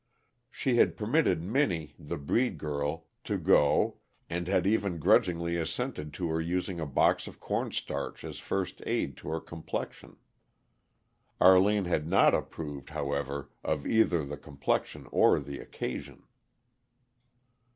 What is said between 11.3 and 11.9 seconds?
Arline